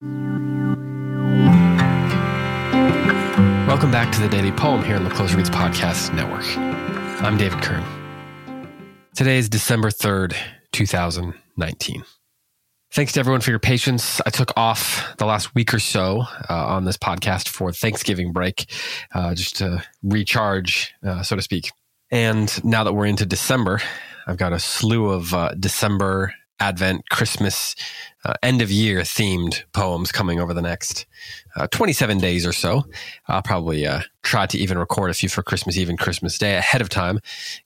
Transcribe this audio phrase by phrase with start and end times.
[0.00, 0.76] Welcome
[3.90, 6.46] back to the Daily Poem here on the Close Reads Podcast Network.
[7.20, 7.82] I'm David Kern.
[9.16, 10.36] Today is December 3rd,
[10.70, 12.04] 2019.
[12.92, 14.20] Thanks to everyone for your patience.
[14.24, 18.72] I took off the last week or so uh, on this podcast for Thanksgiving break,
[19.12, 21.72] uh, just to recharge, uh, so to speak.
[22.12, 23.80] And now that we're into December,
[24.28, 27.74] I've got a slew of uh, December, Advent, Christmas,
[28.24, 31.06] uh, end of year themed poems coming over the next
[31.56, 32.84] uh, 27 days or so.
[33.26, 33.86] I'll probably
[34.22, 37.20] try to even record a few for Christmas Eve and Christmas Day ahead of time,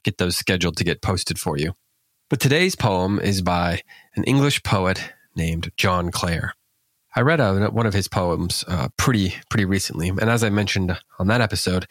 [0.04, 1.72] get those scheduled to get posted for you.
[2.30, 3.82] But today's poem is by
[4.14, 6.54] an English poet named John Clare.
[7.14, 10.98] I read a, one of his poems uh, pretty pretty recently, and as I mentioned
[11.18, 11.86] on that episode,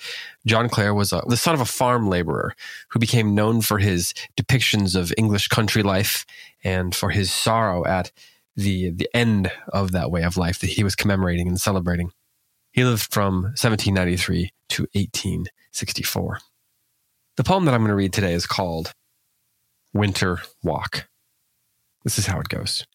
[0.45, 2.55] John Clare was a, the son of a farm laborer
[2.89, 6.26] who became known for his depictions of English country life
[6.63, 8.12] and for his sorrow at
[8.55, 12.12] the the end of that way of life that he was commemorating and celebrating.
[12.71, 16.40] He lived from 1793 to 1864.
[17.37, 18.93] The poem that I'm going to read today is called
[19.93, 21.07] Winter Walk.
[22.03, 22.85] This is how it goes.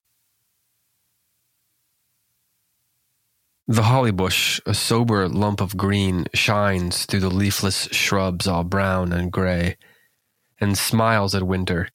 [3.69, 9.13] The holly bush, a sober lump of green, shines through the leafless shrubs all brown
[9.13, 9.77] and grey,
[10.61, 11.89] and smiles at winter,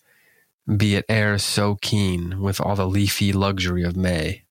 [0.67, 4.43] be it e'er so keen with all the leafy luxury of May.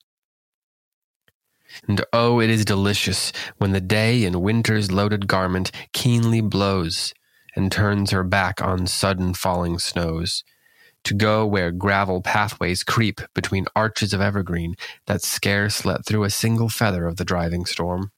[1.86, 7.12] And oh, it is delicious when the day in winter's loaded garment keenly blows,
[7.55, 10.42] and turns her back on sudden falling snows,
[11.04, 14.74] to go where gravel pathways creep between arches of evergreen
[15.06, 18.12] that scarce let through a single feather of the driving storm.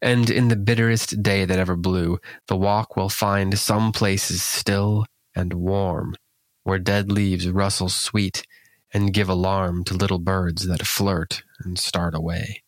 [0.00, 5.06] And in the bitterest day that ever blew, the walk will find some places still
[5.34, 6.14] and warm,
[6.62, 8.46] where dead leaves rustle sweet
[8.92, 12.62] and give alarm to little birds that flirt and start away.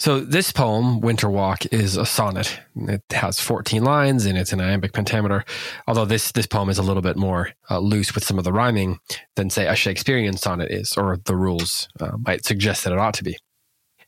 [0.00, 2.58] So this poem, Winter Walk, is a sonnet.
[2.74, 5.44] It has 14 lines and it's an iambic pentameter.
[5.86, 8.52] Although this this poem is a little bit more uh, loose with some of the
[8.52, 8.98] rhyming
[9.36, 13.12] than say a Shakespearean sonnet is, or the rules uh, might suggest that it ought
[13.12, 13.36] to be.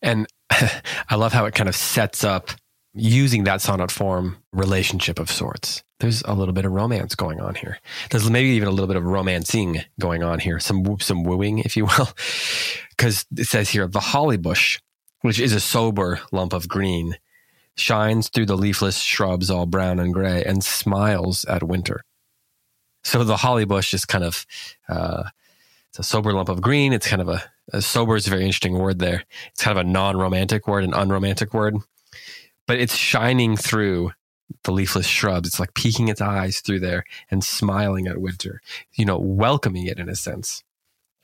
[0.00, 2.52] And I love how it kind of sets up
[2.94, 5.84] using that sonnet form relationship of sorts.
[6.00, 7.78] There's a little bit of romance going on here.
[8.10, 11.76] There's maybe even a little bit of romancing going on here, some some wooing, if
[11.76, 12.08] you will,
[12.96, 14.80] because it says here the holly bush
[15.22, 17.16] which is a sober lump of green,
[17.74, 22.04] shines through the leafless shrubs all brown and gray and smiles at winter.
[23.04, 24.46] So the holly bush is kind of
[24.88, 25.24] uh,
[25.88, 26.92] it's a sober lump of green.
[26.92, 29.24] It's kind of a, a sober is a very interesting word there.
[29.48, 31.76] It's kind of a non-romantic word, an unromantic word,
[32.66, 34.12] but it's shining through
[34.64, 35.48] the leafless shrubs.
[35.48, 38.60] It's like peeking its eyes through there and smiling at winter,
[38.94, 40.62] you know, welcoming it in a sense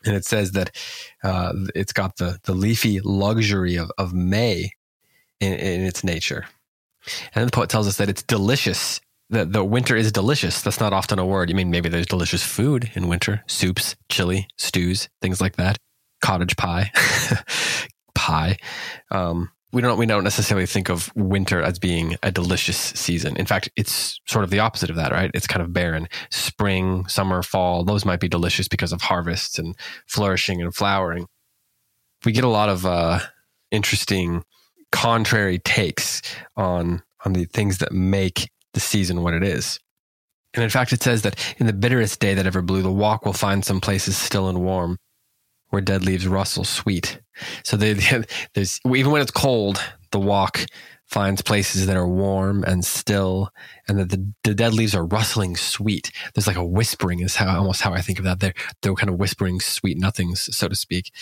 [0.04, 0.74] and it says that
[1.22, 4.70] uh, it's got the the leafy luxury of of May
[5.40, 6.46] in, in its nature.
[7.34, 9.00] And the poet tells us that it's delicious.
[9.30, 10.62] That the winter is delicious.
[10.62, 11.50] That's not often a word.
[11.50, 15.76] I mean, maybe there's delicious food in winter: soups, chili, stews, things like that.
[16.22, 16.90] Cottage pie,
[18.14, 18.56] pie.
[19.10, 23.36] Um, we don't we don't necessarily think of winter as being a delicious season.
[23.36, 25.30] In fact, it's sort of the opposite of that, right?
[25.34, 26.08] It's kind of barren.
[26.30, 31.26] Spring, summer, fall, those might be delicious because of harvests and flourishing and flowering.
[32.24, 33.20] We get a lot of uh,
[33.70, 34.44] interesting
[34.90, 36.22] contrary takes
[36.56, 39.78] on on the things that make the season what it is.
[40.54, 43.26] And in fact, it says that in the bitterest day that ever blew, the walk
[43.26, 44.98] will find some places still and warm,
[45.70, 47.20] where dead leaves rustle sweet.
[47.64, 47.94] So they,
[48.54, 50.64] there's even when it's cold, the walk
[51.08, 53.50] finds places that are warm and still,
[53.88, 56.12] and that the, the dead leaves are rustling sweet.
[56.34, 58.40] There's like a whispering is how almost how I think of that.
[58.40, 61.12] They're they're kind of whispering sweet nothings, so to speak,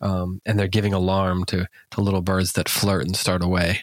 [0.00, 3.80] um, and they're giving alarm to to little birds that flirt and start away.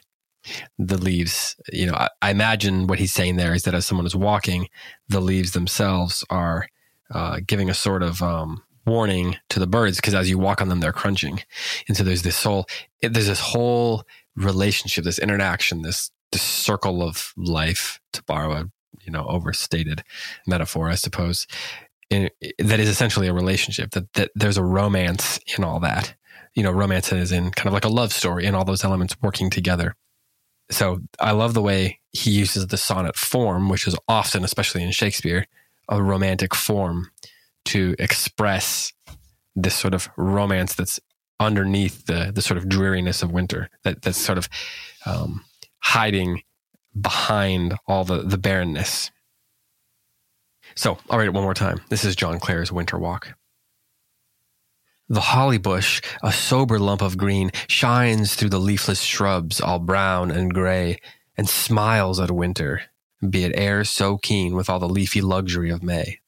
[0.80, 4.06] The leaves, you know, I, I imagine what he's saying there is that as someone
[4.06, 4.70] is walking,
[5.10, 6.70] the leaves themselves are
[7.12, 10.70] uh, giving a sort of um, warning to the birds because as you walk on
[10.70, 11.42] them, they're crunching.
[11.88, 12.66] And so there's this whole,
[13.02, 14.04] there's this whole
[14.36, 18.72] relationship, this interaction, this, this circle of life, to borrow a,
[19.06, 20.04] you know, overstated
[20.48, 21.46] metaphor, I suppose,
[22.10, 22.30] in,
[22.60, 26.16] that is essentially a relationship, that, that there's a romance in all that.
[26.56, 29.16] You know, romance is in kind of like a love story and all those elements
[29.22, 29.96] working together.
[30.70, 34.92] So I love the way he uses the sonnet form, which is often, especially in
[34.92, 35.46] Shakespeare,
[35.88, 37.12] a romantic form
[37.68, 38.94] to express
[39.56, 41.00] this sort of romance that's
[41.40, 44.50] underneath the the sort of dreariness of winter that that's sort of
[45.06, 45.44] um,
[45.80, 46.42] hiding
[47.00, 49.12] behind all the the barrenness.
[50.76, 51.82] So I'll read it one more time.
[51.90, 53.36] This is John Clare's Winter Walk.
[55.10, 60.32] The holly bush, a sober lump of green, shines through the leafless shrubs, all brown
[60.32, 61.00] and gray,
[61.38, 62.82] and smiles at winter,
[63.28, 66.20] be it e'er so keen with all the leafy luxury of May.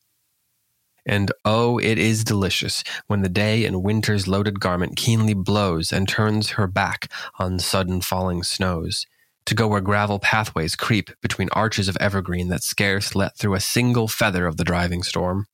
[1.10, 6.08] And oh, it is delicious when the day in winter's loaded garment keenly blows and
[6.08, 9.06] turns her back on sudden falling snows,
[9.46, 13.60] to go where gravel pathways creep between arches of evergreen that scarce let through a
[13.60, 15.48] single feather of the driving storm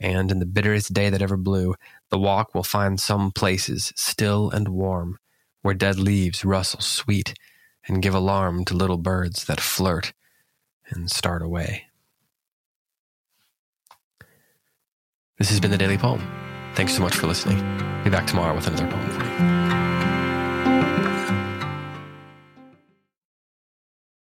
[0.00, 1.74] and in the bitterest day that ever blew,
[2.08, 5.18] the walk will find some places still and warm,
[5.60, 7.34] where dead leaves rustle sweet
[7.86, 10.14] and give alarm to little birds that flirt
[10.88, 11.89] and start away.
[15.40, 16.20] This has been the Daily Poem.
[16.74, 17.56] Thanks so much for listening.
[18.04, 19.59] Be back tomorrow with another poem for you.